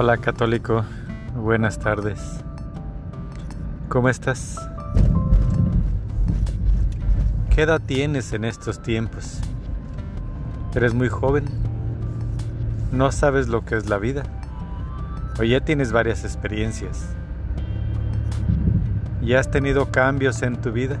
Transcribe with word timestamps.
Hola 0.00 0.16
católico, 0.16 0.84
buenas 1.34 1.80
tardes. 1.80 2.20
¿Cómo 3.88 4.08
estás? 4.08 4.56
¿Qué 7.52 7.62
edad 7.62 7.80
tienes 7.84 8.32
en 8.32 8.44
estos 8.44 8.80
tiempos? 8.80 9.40
¿Eres 10.72 10.94
muy 10.94 11.08
joven? 11.08 11.46
¿No 12.92 13.10
sabes 13.10 13.48
lo 13.48 13.64
que 13.64 13.74
es 13.74 13.88
la 13.88 13.98
vida? 13.98 14.22
¿O 15.40 15.42
ya 15.42 15.62
tienes 15.62 15.90
varias 15.90 16.22
experiencias? 16.22 17.04
¿Ya 19.20 19.40
has 19.40 19.50
tenido 19.50 19.90
cambios 19.90 20.42
en 20.42 20.60
tu 20.60 20.70
vida? 20.70 20.96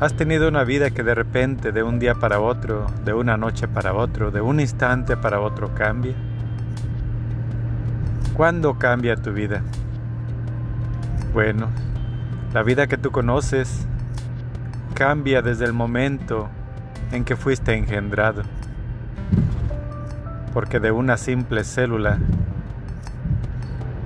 ¿Has 0.00 0.14
tenido 0.16 0.48
una 0.48 0.64
vida 0.64 0.90
que 0.90 1.04
de 1.04 1.14
repente, 1.14 1.70
de 1.70 1.84
un 1.84 2.00
día 2.00 2.16
para 2.16 2.40
otro, 2.40 2.86
de 3.04 3.14
una 3.14 3.36
noche 3.36 3.68
para 3.68 3.94
otro, 3.94 4.32
de 4.32 4.40
un 4.40 4.58
instante 4.58 5.16
para 5.16 5.38
otro 5.38 5.72
cambia? 5.72 6.16
¿Cuándo 8.38 8.78
cambia 8.78 9.16
tu 9.16 9.32
vida? 9.32 9.62
Bueno, 11.34 11.70
la 12.54 12.62
vida 12.62 12.86
que 12.86 12.96
tú 12.96 13.10
conoces 13.10 13.84
cambia 14.94 15.42
desde 15.42 15.64
el 15.64 15.72
momento 15.72 16.48
en 17.10 17.24
que 17.24 17.34
fuiste 17.34 17.74
engendrado. 17.74 18.42
Porque 20.54 20.78
de 20.78 20.92
una 20.92 21.16
simple 21.16 21.64
célula, 21.64 22.20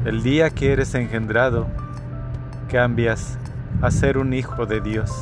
el 0.07 0.23
día 0.23 0.49
que 0.49 0.73
eres 0.73 0.95
engendrado, 0.95 1.67
cambias 2.71 3.37
a 3.83 3.91
ser 3.91 4.17
un 4.17 4.33
hijo 4.33 4.65
de 4.65 4.81
Dios. 4.81 5.13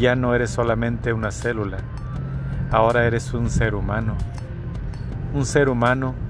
Ya 0.00 0.16
no 0.16 0.34
eres 0.34 0.48
solamente 0.48 1.12
una 1.12 1.30
célula, 1.30 1.80
ahora 2.70 3.04
eres 3.04 3.34
un 3.34 3.50
ser 3.50 3.74
humano. 3.74 4.16
Un 5.34 5.44
ser 5.44 5.68
humano 5.68 6.23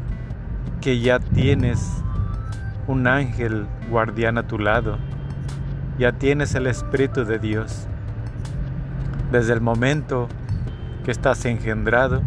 que 0.85 1.01
ya 1.01 1.19
tienes 1.19 2.05
un 2.87 3.07
ángel 3.07 3.67
guardián 3.89 4.37
a 4.37 4.47
tu 4.47 4.59
lado, 4.59 4.99
ya 5.99 6.13
tienes 6.13 6.55
el 6.55 6.67
Espíritu 6.67 7.25
de 7.25 7.39
Dios. 7.39 7.87
Desde 9.33 9.55
el 9.55 9.63
momento 9.63 10.29
que 11.03 11.11
estás 11.11 11.47
engendrado, 11.47 12.21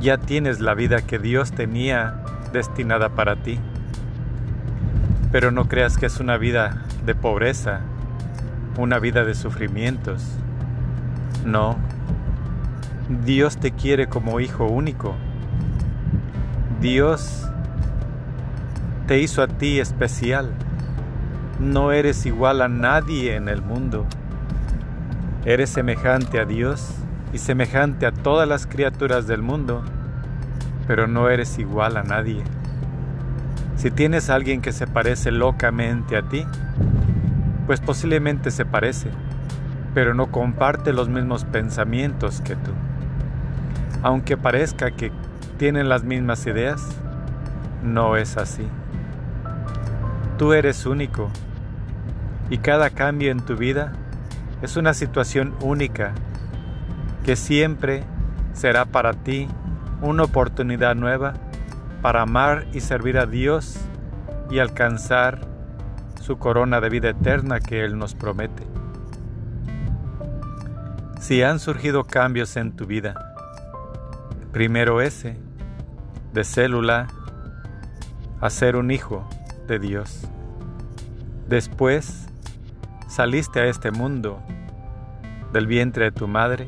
ya 0.00 0.16
tienes 0.16 0.60
la 0.60 0.72
vida 0.72 1.02
que 1.02 1.18
Dios 1.18 1.52
tenía 1.52 2.22
destinada 2.54 3.10
para 3.10 3.36
ti. 3.36 3.60
Pero 5.30 5.50
no 5.50 5.68
creas 5.68 5.98
que 5.98 6.06
es 6.06 6.20
una 6.20 6.38
vida 6.38 6.82
de 7.04 7.14
pobreza, 7.14 7.80
una 8.78 8.98
vida 8.98 9.22
de 9.22 9.34
sufrimientos. 9.34 10.24
No, 11.44 11.76
Dios 13.26 13.58
te 13.58 13.70
quiere 13.72 14.06
como 14.06 14.40
hijo 14.40 14.64
único 14.64 15.14
Dios 16.80 17.48
te 19.06 19.20
hizo 19.20 19.42
a 19.42 19.48
ti 19.48 19.80
especial. 19.80 20.50
No 21.60 21.92
eres 21.92 22.26
igual 22.26 22.62
a 22.62 22.68
nadie 22.68 23.36
en 23.36 23.48
el 23.48 23.62
mundo. 23.62 24.06
Eres 25.44 25.70
semejante 25.70 26.40
a 26.40 26.44
Dios 26.44 26.94
y 27.32 27.38
semejante 27.38 28.06
a 28.06 28.12
todas 28.12 28.48
las 28.48 28.66
criaturas 28.66 29.26
del 29.26 29.42
mundo, 29.42 29.82
pero 30.86 31.06
no 31.06 31.28
eres 31.28 31.58
igual 31.58 31.96
a 31.96 32.02
nadie. 32.02 32.42
Si 33.76 33.90
tienes 33.90 34.30
a 34.30 34.34
alguien 34.34 34.62
que 34.62 34.72
se 34.72 34.86
parece 34.86 35.30
locamente 35.30 36.16
a 36.16 36.22
ti, 36.22 36.46
pues 37.66 37.80
posiblemente 37.80 38.50
se 38.50 38.64
parece, 38.64 39.10
pero 39.94 40.14
no 40.14 40.30
comparte 40.30 40.92
los 40.92 41.08
mismos 41.08 41.44
pensamientos 41.44 42.40
que 42.40 42.56
tú. 42.56 42.72
Aunque 44.02 44.36
parezca 44.36 44.90
que 44.90 45.12
tienen 45.54 45.88
las 45.88 46.04
mismas 46.04 46.46
ideas? 46.46 46.84
No 47.82 48.16
es 48.16 48.36
así. 48.36 48.66
Tú 50.38 50.52
eres 50.52 50.86
único 50.86 51.30
y 52.50 52.58
cada 52.58 52.90
cambio 52.90 53.30
en 53.30 53.40
tu 53.40 53.56
vida 53.56 53.92
es 54.62 54.76
una 54.76 54.94
situación 54.94 55.54
única 55.60 56.12
que 57.24 57.36
siempre 57.36 58.04
será 58.52 58.84
para 58.84 59.12
ti 59.12 59.48
una 60.02 60.24
oportunidad 60.24 60.94
nueva 60.94 61.34
para 62.02 62.22
amar 62.22 62.66
y 62.72 62.80
servir 62.80 63.18
a 63.18 63.26
Dios 63.26 63.78
y 64.50 64.58
alcanzar 64.58 65.40
su 66.20 66.38
corona 66.38 66.80
de 66.80 66.90
vida 66.90 67.10
eterna 67.10 67.60
que 67.60 67.84
Él 67.84 67.98
nos 67.98 68.14
promete. 68.14 68.64
Si 71.20 71.42
han 71.42 71.58
surgido 71.58 72.04
cambios 72.04 72.56
en 72.56 72.72
tu 72.76 72.86
vida, 72.86 73.34
Primero 74.54 75.00
ese, 75.00 75.36
de 76.34 76.42
célula 76.42 77.06
a 78.40 78.50
ser 78.50 78.74
un 78.74 78.90
hijo 78.90 79.26
de 79.68 79.78
Dios. 79.78 80.26
Después 81.48 82.26
saliste 83.08 83.60
a 83.60 83.66
este 83.66 83.92
mundo 83.92 84.42
del 85.52 85.68
vientre 85.68 86.06
de 86.06 86.10
tu 86.10 86.26
madre 86.26 86.66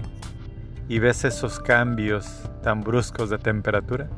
y 0.88 1.00
ves 1.00 1.24
esos 1.24 1.58
cambios 1.58 2.48
tan 2.62 2.82
bruscos 2.82 3.28
de 3.28 3.38
temperatura, 3.38 4.08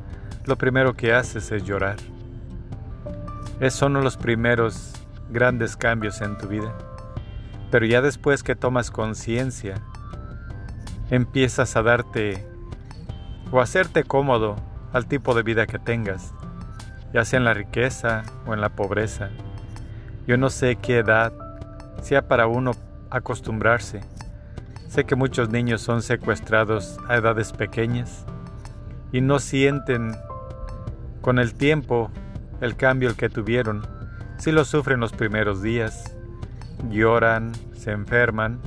lo 0.45 0.55
primero 0.55 0.93
que 0.93 1.13
haces 1.13 1.51
es 1.51 1.63
llorar. 1.63 1.97
Esos 3.59 3.79
son 3.79 3.93
los 3.93 4.17
primeros 4.17 4.93
grandes 5.31 5.75
cambios 5.75 6.21
en 6.21 6.37
tu 6.37 6.47
vida. 6.47 6.71
Pero 7.71 7.87
ya 7.87 8.01
después 8.01 8.43
que 8.43 8.55
tomas 8.55 8.91
conciencia, 8.91 9.81
empiezas 11.09 11.75
a 11.75 11.81
darte 11.81 12.47
o 13.51 13.61
hacerte 13.61 14.03
cómodo 14.03 14.68
al 14.93 15.07
tipo 15.07 15.33
de 15.33 15.43
vida 15.43 15.67
que 15.67 15.79
tengas, 15.79 16.33
ya 17.13 17.25
sea 17.25 17.37
en 17.37 17.45
la 17.45 17.53
riqueza 17.53 18.23
o 18.45 18.53
en 18.53 18.61
la 18.61 18.69
pobreza. 18.69 19.29
Yo 20.27 20.37
no 20.37 20.49
sé 20.49 20.75
qué 20.75 20.99
edad 20.99 21.33
sea 22.01 22.27
para 22.27 22.47
uno 22.47 22.71
acostumbrarse. 23.09 24.01
Sé 24.87 25.05
que 25.05 25.15
muchos 25.15 25.49
niños 25.49 25.81
son 25.81 26.01
secuestrados 26.01 26.97
a 27.07 27.15
edades 27.15 27.51
pequeñas 27.51 28.25
y 29.11 29.21
no 29.21 29.39
sienten 29.39 30.15
con 31.21 31.39
el 31.39 31.53
tiempo 31.53 32.11
el 32.61 32.75
cambio 32.75 33.09
el 33.09 33.15
que 33.15 33.29
tuvieron. 33.29 33.85
Si 34.37 34.51
lo 34.51 34.65
sufren 34.65 34.99
los 34.99 35.11
primeros 35.11 35.61
días, 35.61 36.15
lloran, 36.89 37.51
se 37.73 37.91
enferman, 37.91 38.59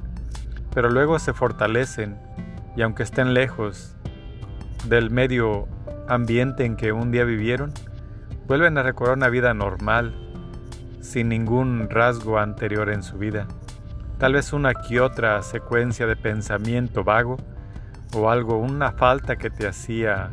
pero 0.74 0.90
luego 0.90 1.18
se 1.18 1.32
fortalecen 1.32 2.18
y 2.76 2.82
aunque 2.82 3.02
estén 3.02 3.34
lejos 3.34 3.96
del 4.88 5.10
medio 5.10 5.68
ambiente 6.12 6.64
en 6.64 6.76
que 6.76 6.92
un 6.92 7.10
día 7.10 7.24
vivieron, 7.24 7.72
vuelven 8.46 8.76
a 8.76 8.82
recordar 8.82 9.16
una 9.16 9.28
vida 9.28 9.54
normal, 9.54 10.14
sin 11.00 11.30
ningún 11.30 11.88
rasgo 11.88 12.38
anterior 12.38 12.90
en 12.90 13.02
su 13.02 13.16
vida. 13.18 13.46
Tal 14.18 14.34
vez 14.34 14.52
una 14.52 14.74
que 14.74 15.00
otra 15.00 15.42
secuencia 15.42 16.06
de 16.06 16.16
pensamiento 16.16 17.02
vago 17.02 17.38
o 18.14 18.30
algo, 18.30 18.58
una 18.58 18.92
falta 18.92 19.36
que 19.36 19.50
te 19.50 19.66
hacía 19.66 20.30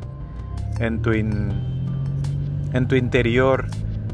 en 0.80 1.02
tu, 1.02 1.12
en 1.12 2.88
tu 2.88 2.96
interior, 2.96 3.68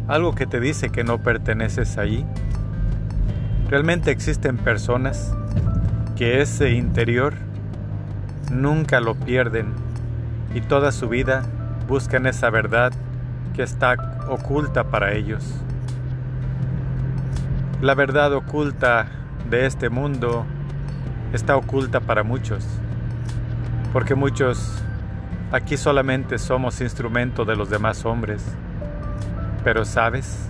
algo 0.08 0.36
que 0.36 0.46
te 0.46 0.59
dice 0.59 0.92
que 0.92 1.04
no 1.04 1.18
perteneces 1.24 1.98
allí. 1.98 2.25
Realmente 3.70 4.12
existen 4.12 4.58
personas 4.58 5.36
que 6.16 6.42
ese 6.42 6.72
interior 6.72 7.34
nunca 8.52 9.02
lo 9.02 9.16
pierden 9.16 9.74
y 10.54 10.62
toda 10.62 10.92
su 10.92 11.09
vida 11.09 11.44
buscan 11.88 12.25
esa 12.28 12.50
verdad 12.50 12.91
que 13.53 13.63
está 13.63 13.96
oculta 14.29 14.85
para 14.85 15.13
ellos. 15.13 15.44
La 17.81 17.94
verdad 17.94 18.34
oculta 18.34 19.07
de 19.50 19.66
este 19.66 19.90
mundo 19.90 20.45
está 21.34 21.56
oculta 21.56 22.00
para 22.00 22.24
muchos, 22.24 22.65
porque 23.94 24.15
muchos 24.15 24.81
aquí 25.51 25.77
solamente 25.77 26.38
somos 26.38 26.81
instrumento 26.81 27.45
de 27.45 27.56
los 27.56 27.69
demás 27.69 28.06
hombres. 28.06 28.44
Pero 29.63 29.86
sabes, 29.86 30.48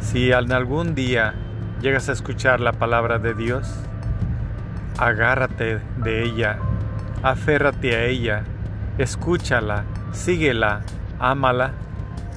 si 0.00 0.32
en 0.32 0.52
algún 0.52 0.94
día 0.94 1.34
llegas 1.80 2.08
a 2.08 2.12
escuchar 2.12 2.60
la 2.60 2.72
palabra 2.72 3.18
de 3.18 3.34
Dios, 3.34 3.72
agárrate 4.98 5.80
de 5.98 6.24
ella, 6.24 6.58
aférrate 7.22 7.94
a 7.94 8.04
ella, 8.04 8.44
escúchala, 8.98 9.84
síguela, 10.12 10.82
ámala, 11.20 11.72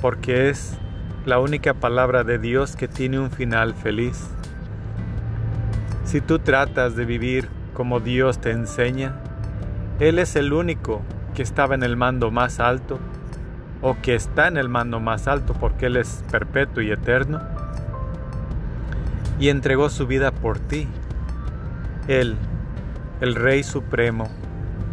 porque 0.02 0.50
es 0.50 0.78
la 1.26 1.40
única 1.40 1.74
palabra 1.74 2.24
de 2.24 2.38
Dios 2.38 2.76
que 2.76 2.88
tiene 2.88 3.20
un 3.20 3.32
final 3.32 3.74
feliz. 3.74 4.30
Si 6.06 6.22
tú 6.22 6.40
tratas 6.40 6.96
de 6.96 7.06
vivir 7.06 7.50
como 7.74 8.00
Dios 8.00 8.40
te 8.40 8.52
enseña, 8.52 9.16
Él 10.00 10.20
es 10.20 10.36
el 10.36 10.54
único 10.54 11.02
que 11.34 11.42
estaba 11.42 11.76
en 11.76 11.84
el 11.84 11.98
mando 11.98 12.32
más 12.32 12.60
alto, 12.60 13.00
o 13.82 13.98
que 14.00 14.14
está 14.14 14.48
en 14.48 14.58
el 14.58 14.70
mando 14.70 15.00
más 15.00 15.28
alto 15.28 15.54
porque 15.60 15.88
Él 15.88 15.98
es 15.98 16.24
perpetuo 16.30 16.84
y 16.84 16.92
eterno, 16.92 17.42
y 19.40 19.50
entregó 19.50 19.90
su 19.90 20.06
vida 20.06 20.32
por 20.32 20.60
ti. 20.60 20.88
Él, 22.08 22.36
el 23.22 23.34
Rey 23.34 23.64
Supremo, 23.64 24.30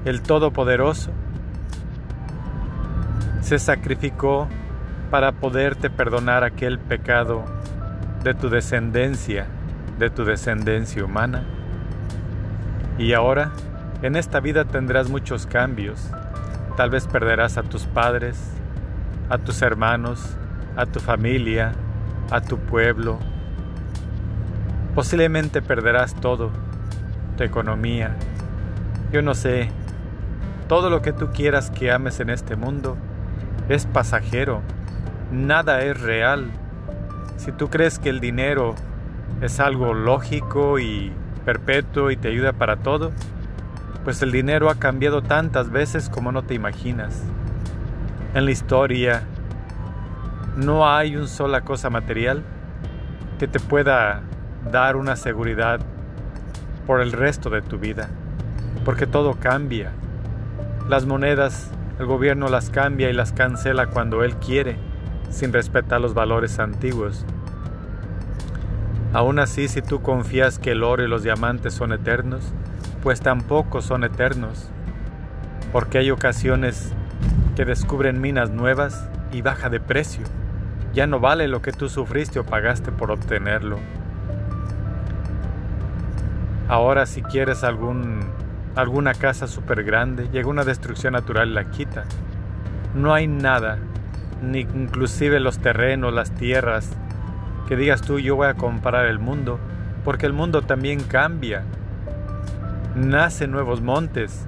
el 0.06 0.22
Todopoderoso, 0.22 1.10
se 3.48 3.58
sacrificó 3.58 4.46
para 5.10 5.32
poderte 5.32 5.88
perdonar 5.88 6.44
aquel 6.44 6.78
pecado 6.78 7.46
de 8.22 8.34
tu 8.34 8.50
descendencia, 8.50 9.46
de 9.98 10.10
tu 10.10 10.26
descendencia 10.26 11.02
humana. 11.02 11.44
Y 12.98 13.14
ahora, 13.14 13.52
en 14.02 14.16
esta 14.16 14.40
vida 14.40 14.66
tendrás 14.66 15.08
muchos 15.08 15.46
cambios. 15.46 16.10
Tal 16.76 16.90
vez 16.90 17.06
perderás 17.06 17.56
a 17.56 17.62
tus 17.62 17.86
padres, 17.86 18.38
a 19.30 19.38
tus 19.38 19.62
hermanos, 19.62 20.36
a 20.76 20.84
tu 20.84 21.00
familia, 21.00 21.72
a 22.30 22.42
tu 22.42 22.58
pueblo. 22.58 23.18
Posiblemente 24.94 25.62
perderás 25.62 26.14
todo, 26.16 26.50
tu 27.38 27.44
economía. 27.44 28.14
Yo 29.10 29.22
no 29.22 29.34
sé, 29.34 29.70
todo 30.68 30.90
lo 30.90 31.00
que 31.00 31.14
tú 31.14 31.30
quieras 31.32 31.70
que 31.70 31.90
ames 31.90 32.20
en 32.20 32.28
este 32.28 32.54
mundo 32.54 32.98
es 33.68 33.86
pasajero, 33.86 34.62
nada 35.30 35.82
es 35.82 36.00
real. 36.00 36.50
Si 37.36 37.52
tú 37.52 37.68
crees 37.68 37.98
que 37.98 38.08
el 38.08 38.20
dinero 38.20 38.74
es 39.40 39.60
algo 39.60 39.94
lógico 39.94 40.78
y 40.78 41.12
perpetuo 41.44 42.10
y 42.10 42.16
te 42.16 42.28
ayuda 42.28 42.52
para 42.52 42.76
todo, 42.76 43.12
pues 44.04 44.22
el 44.22 44.32
dinero 44.32 44.70
ha 44.70 44.76
cambiado 44.76 45.22
tantas 45.22 45.70
veces 45.70 46.08
como 46.08 46.32
no 46.32 46.42
te 46.42 46.54
imaginas. 46.54 47.22
En 48.34 48.44
la 48.44 48.50
historia 48.50 49.22
no 50.56 50.88
hay 50.88 51.16
una 51.16 51.26
sola 51.26 51.60
cosa 51.60 51.90
material 51.90 52.42
que 53.38 53.46
te 53.46 53.60
pueda 53.60 54.22
dar 54.72 54.96
una 54.96 55.14
seguridad 55.14 55.80
por 56.86 57.00
el 57.00 57.12
resto 57.12 57.50
de 57.50 57.62
tu 57.62 57.78
vida, 57.78 58.08
porque 58.84 59.06
todo 59.06 59.34
cambia. 59.34 59.92
Las 60.88 61.06
monedas, 61.06 61.70
el 61.98 62.06
gobierno 62.06 62.48
las 62.48 62.70
cambia 62.70 63.10
y 63.10 63.12
las 63.12 63.32
cancela 63.32 63.86
cuando 63.86 64.22
él 64.22 64.36
quiere, 64.36 64.76
sin 65.30 65.52
respetar 65.52 66.00
los 66.00 66.14
valores 66.14 66.58
antiguos. 66.58 67.24
Aún 69.12 69.38
así, 69.38 69.68
si 69.68 69.82
tú 69.82 70.02
confías 70.02 70.58
que 70.58 70.72
el 70.72 70.84
oro 70.84 71.02
y 71.02 71.08
los 71.08 71.22
diamantes 71.22 71.74
son 71.74 71.92
eternos, 71.92 72.52
pues 73.02 73.20
tampoco 73.20 73.80
son 73.80 74.04
eternos, 74.04 74.68
porque 75.72 75.98
hay 75.98 76.10
ocasiones 76.10 76.92
que 77.56 77.64
descubren 77.64 78.20
minas 78.20 78.50
nuevas 78.50 79.08
y 79.32 79.42
baja 79.42 79.68
de 79.68 79.80
precio. 79.80 80.24
Ya 80.92 81.06
no 81.06 81.20
vale 81.20 81.48
lo 81.48 81.62
que 81.62 81.72
tú 81.72 81.88
sufriste 81.88 82.38
o 82.38 82.44
pagaste 82.44 82.92
por 82.92 83.10
obtenerlo. 83.10 83.78
Ahora 86.68 87.06
si 87.06 87.22
quieres 87.22 87.64
algún, 87.64 88.20
alguna 88.78 89.12
casa 89.12 89.48
súper 89.48 89.82
grande, 89.82 90.28
llega 90.30 90.48
una 90.48 90.62
destrucción 90.62 91.14
natural 91.14 91.52
la 91.52 91.68
quita. 91.68 92.04
No 92.94 93.12
hay 93.12 93.26
nada, 93.26 93.78
ni 94.40 94.60
inclusive 94.60 95.40
los 95.40 95.58
terrenos, 95.58 96.14
las 96.14 96.30
tierras, 96.30 96.96
que 97.66 97.74
digas 97.74 98.02
tú 98.02 98.20
yo 98.20 98.36
voy 98.36 98.46
a 98.46 98.54
comprar 98.54 99.06
el 99.06 99.18
mundo, 99.18 99.58
porque 100.04 100.26
el 100.26 100.32
mundo 100.32 100.62
también 100.62 101.00
cambia. 101.00 101.64
Nacen 102.94 103.50
nuevos 103.50 103.82
montes 103.82 104.46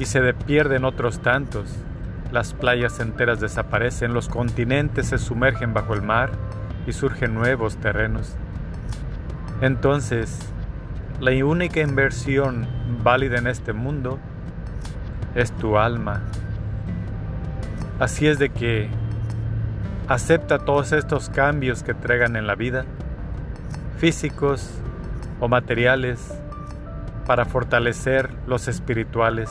y 0.00 0.06
se 0.06 0.34
pierden 0.34 0.84
otros 0.84 1.20
tantos. 1.20 1.76
Las 2.32 2.54
playas 2.54 2.98
enteras 2.98 3.38
desaparecen, 3.38 4.14
los 4.14 4.28
continentes 4.28 5.06
se 5.06 5.18
sumergen 5.18 5.74
bajo 5.74 5.94
el 5.94 6.02
mar 6.02 6.32
y 6.88 6.92
surgen 6.92 7.34
nuevos 7.34 7.76
terrenos. 7.76 8.34
Entonces, 9.60 10.40
la 11.20 11.44
única 11.44 11.80
inversión 11.80 12.66
válida 13.02 13.38
en 13.38 13.48
este 13.48 13.72
mundo 13.72 14.18
es 15.34 15.50
tu 15.52 15.76
alma. 15.76 16.22
Así 17.98 18.28
es 18.28 18.38
de 18.38 18.50
que 18.50 18.88
acepta 20.06 20.60
todos 20.60 20.92
estos 20.92 21.28
cambios 21.28 21.82
que 21.82 21.92
traigan 21.92 22.36
en 22.36 22.46
la 22.46 22.54
vida, 22.54 22.84
físicos 23.98 24.70
o 25.40 25.48
materiales, 25.48 26.32
para 27.26 27.44
fortalecer 27.44 28.30
los 28.46 28.68
espirituales, 28.68 29.50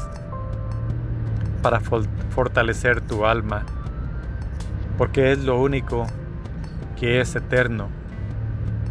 para 1.62 1.80
fortalecer 1.80 3.02
tu 3.02 3.25
alma, 3.25 3.63
porque 4.98 5.31
es 5.31 5.44
lo 5.44 5.60
único 5.60 6.08
que 7.00 7.22
es 7.22 7.36
eterno, 7.36 7.90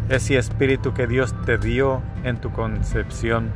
ese 0.09 0.39
espíritu 0.39 0.95
que 0.95 1.07
Dios 1.07 1.35
te 1.45 1.59
dio 1.59 2.03
en 2.23 2.37
tu 2.41 2.53
concepción, 2.53 3.51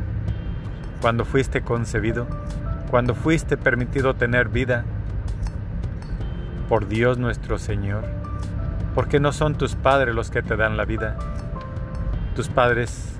cuando 1.00 1.24
fuiste 1.24 1.62
concebido, 1.62 2.26
cuando 2.90 3.14
fuiste 3.14 3.56
permitido 3.56 4.14
tener 4.14 4.48
vida, 4.48 4.84
por 6.68 6.86
Dios 6.86 7.18
nuestro 7.18 7.58
Señor, 7.58 8.04
porque 8.94 9.18
no 9.18 9.32
son 9.32 9.56
tus 9.56 9.74
padres 9.74 10.14
los 10.14 10.30
que 10.30 10.40
te 10.40 10.56
dan 10.56 10.76
la 10.76 10.84
vida. 10.84 11.16
Tus 12.36 12.48
padres 12.48 13.12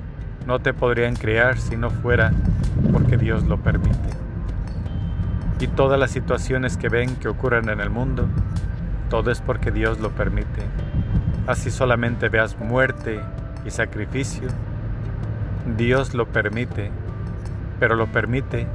no 0.46 0.60
te 0.60 0.72
podrían 0.72 1.16
criar 1.16 1.58
si 1.58 1.76
no 1.76 1.90
fuera 1.90 2.32
porque 2.92 3.16
Dios 3.16 3.42
lo 3.44 3.58
permite. 3.58 3.98
Y 5.58 5.66
todas 5.66 5.98
las 5.98 6.12
situaciones 6.12 6.76
que 6.76 6.88
ven 6.88 7.16
que 7.16 7.28
ocurren 7.28 7.68
en 7.68 7.80
el 7.80 7.90
mundo, 7.90 8.28
todo 9.08 9.32
es 9.32 9.40
porque 9.40 9.72
Dios 9.72 9.98
lo 9.98 10.10
permite. 10.10 10.62
Así 11.50 11.72
solamente 11.72 12.28
veas 12.28 12.56
muerte 12.60 13.18
y 13.66 13.70
sacrificio, 13.70 14.46
Dios 15.76 16.14
lo 16.14 16.26
permite, 16.26 16.92
pero 17.80 17.96
lo 17.96 18.06
permite 18.06 18.68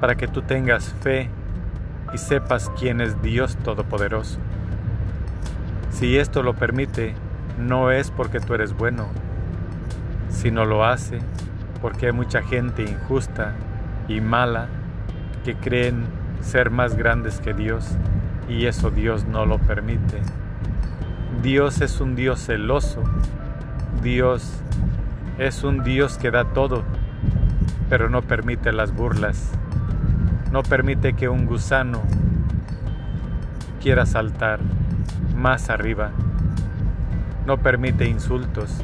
para 0.00 0.16
que 0.16 0.26
tú 0.26 0.42
tengas 0.42 0.92
fe 1.02 1.30
y 2.12 2.18
sepas 2.18 2.68
quién 2.76 3.00
es 3.00 3.22
Dios 3.22 3.56
Todopoderoso. 3.58 4.40
Si 5.92 6.18
esto 6.18 6.42
lo 6.42 6.54
permite, 6.54 7.14
no 7.60 7.92
es 7.92 8.10
porque 8.10 8.40
tú 8.40 8.54
eres 8.54 8.76
bueno, 8.76 9.06
sino 10.30 10.64
lo 10.64 10.84
hace 10.84 11.20
porque 11.80 12.06
hay 12.06 12.12
mucha 12.12 12.42
gente 12.42 12.82
injusta 12.82 13.54
y 14.08 14.20
mala 14.20 14.66
que 15.44 15.54
creen 15.54 16.06
ser 16.40 16.70
más 16.70 16.96
grandes 16.96 17.38
que 17.38 17.54
Dios 17.54 17.86
y 18.48 18.66
eso 18.66 18.90
Dios 18.90 19.26
no 19.26 19.46
lo 19.46 19.58
permite. 19.58 20.20
Dios 21.42 21.80
es 21.80 22.00
un 22.00 22.14
Dios 22.14 22.40
celoso, 22.40 23.02
Dios 24.02 24.52
es 25.38 25.64
un 25.64 25.82
Dios 25.82 26.18
que 26.18 26.30
da 26.30 26.44
todo, 26.44 26.84
pero 27.88 28.08
no 28.10 28.22
permite 28.22 28.72
las 28.72 28.94
burlas 28.94 29.52
no 30.50 30.64
permite 30.64 31.12
que 31.12 31.28
un 31.28 31.46
gusano 31.46 32.02
quiera 33.80 34.04
saltar 34.04 34.58
más 35.36 35.70
arriba. 35.70 36.10
No 37.46 37.58
permite 37.58 38.06
insultos. 38.06 38.82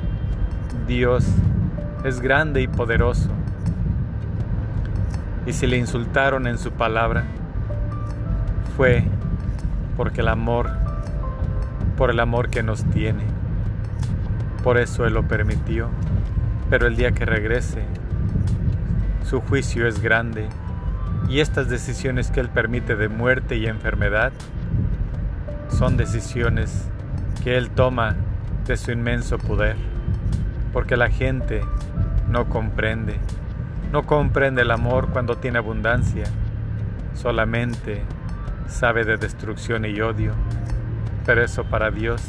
Dios 0.86 1.26
es 2.04 2.20
grande 2.20 2.62
y 2.62 2.68
poderoso. 2.68 3.30
Y 5.44 5.52
si 5.52 5.66
le 5.66 5.76
insultaron 5.76 6.46
en 6.46 6.56
su 6.56 6.70
palabra, 6.70 7.24
fue 8.76 9.04
porque 9.96 10.20
el 10.20 10.28
amor, 10.28 10.70
por 11.96 12.10
el 12.10 12.20
amor 12.20 12.50
que 12.50 12.62
nos 12.62 12.84
tiene. 12.90 13.24
Por 14.62 14.78
eso 14.78 15.06
Él 15.06 15.14
lo 15.14 15.26
permitió. 15.26 15.88
Pero 16.70 16.86
el 16.86 16.96
día 16.96 17.12
que 17.12 17.24
regrese, 17.24 17.84
su 19.24 19.40
juicio 19.40 19.86
es 19.86 20.00
grande. 20.00 20.48
Y 21.28 21.40
estas 21.40 21.68
decisiones 21.68 22.30
que 22.30 22.40
Él 22.40 22.48
permite 22.48 22.96
de 22.96 23.08
muerte 23.08 23.56
y 23.56 23.66
enfermedad 23.66 24.32
son 25.68 25.96
decisiones 25.96 26.88
que 27.42 27.56
Él 27.56 27.70
toma 27.70 28.16
de 28.66 28.76
su 28.76 28.90
inmenso 28.90 29.38
poder, 29.38 29.76
porque 30.72 30.96
la 30.96 31.10
gente 31.10 31.62
no 32.28 32.48
comprende, 32.48 33.16
no 33.92 34.04
comprende 34.06 34.62
el 34.62 34.70
amor 34.70 35.08
cuando 35.08 35.36
tiene 35.36 35.58
abundancia, 35.58 36.24
solamente 37.14 38.02
sabe 38.66 39.04
de 39.04 39.16
destrucción 39.16 39.84
y 39.84 40.00
odio, 40.00 40.32
pero 41.26 41.42
eso 41.42 41.64
para 41.64 41.90
Dios 41.90 42.22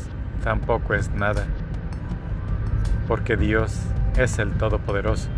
tampoco 0.44 0.96
es 0.96 1.12
nada, 1.12 1.46
porque 3.08 3.38
Dios 3.38 3.80
es 4.18 4.40
el 4.40 4.52
Todopoderoso. 4.54 5.30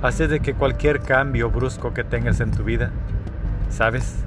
Así 0.00 0.26
de 0.26 0.40
que 0.40 0.54
cualquier 0.54 1.00
cambio 1.00 1.50
brusco 1.50 1.92
que 1.92 2.02
tengas 2.02 2.40
en 2.40 2.50
tu 2.50 2.64
vida, 2.64 2.90
¿sabes? 3.68 4.24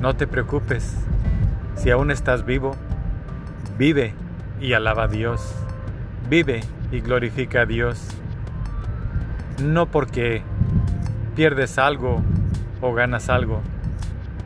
No 0.00 0.16
te 0.16 0.26
preocupes. 0.26 0.96
Si 1.76 1.90
aún 1.90 2.10
estás 2.10 2.44
vivo, 2.44 2.74
vive 3.78 4.14
y 4.60 4.72
alaba 4.72 5.04
a 5.04 5.08
Dios. 5.08 5.54
Vive 6.28 6.62
y 6.90 7.00
glorifica 7.00 7.60
a 7.60 7.66
Dios. 7.66 8.08
No 9.62 9.86
porque 9.86 10.42
pierdes 11.36 11.78
algo 11.78 12.22
o 12.80 12.94
ganas 12.94 13.28
algo. 13.28 13.60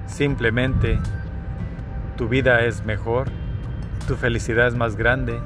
Simplemente 0.06 0.98
tu 2.16 2.28
vida 2.28 2.64
es 2.64 2.84
mejor, 2.84 3.28
tu 4.08 4.16
felicidad 4.16 4.66
es 4.66 4.74
más 4.74 4.96
grande 4.96 5.40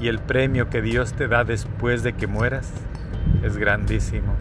y 0.00 0.08
el 0.08 0.18
premio 0.18 0.68
que 0.68 0.82
Dios 0.82 1.12
te 1.12 1.28
da 1.28 1.44
después 1.44 2.02
de 2.02 2.12
que 2.14 2.26
mueras 2.26 2.72
es 3.42 3.56
grandísimo 3.56 4.34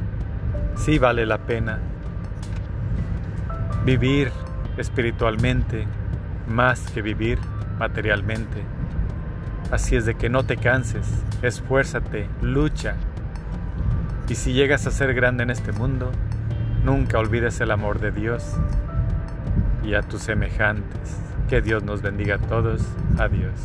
sí 0.80 0.98
vale 0.98 1.26
la 1.26 1.40
pena 1.40 1.80
vivir 3.84 4.32
espiritualmente, 4.78 5.86
más 6.48 6.80
que 6.92 7.02
vivir 7.02 7.38
materialmente. 7.78 8.64
Así 9.72 9.96
es 9.96 10.06
de 10.06 10.16
que 10.16 10.30
no 10.30 10.44
te 10.44 10.58
canses, 10.58 11.08
esfuérzate, 11.42 12.28
lucha. 12.42 12.96
Y 14.30 14.36
si 14.36 14.54
llegas 14.54 14.88
a 14.88 14.92
ser 14.92 15.14
grande 15.14 15.44
en 15.44 15.50
este 15.50 15.72
mundo, 15.72 16.12
nunca 16.84 17.20
olvides 17.20 17.60
el 17.62 17.72
amor 17.72 18.00
de 18.00 18.12
Dios 18.12 18.56
y 19.84 19.96
a 19.96 20.02
tus 20.02 20.22
semejantes. 20.22 21.29
Que 21.50 21.62
Dios 21.62 21.84
nos 21.84 22.04
bendiga 22.04 22.36
a 22.36 22.38
todos. 22.38 22.84
Adiós. 23.18 23.60